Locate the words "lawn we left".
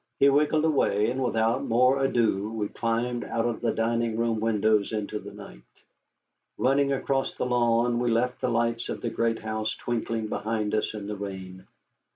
7.45-8.41